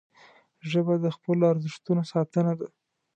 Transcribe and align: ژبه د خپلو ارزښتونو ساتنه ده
ژبه 0.69 0.93
د 1.03 1.05
خپلو 1.15 1.43
ارزښتونو 1.53 2.01
ساتنه 2.11 2.53
ده 2.59 2.67